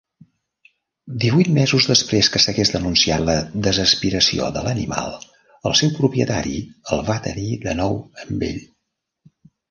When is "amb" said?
8.25-8.47